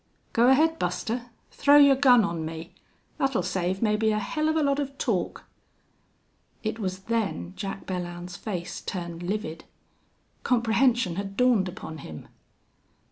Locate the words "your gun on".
1.77-2.43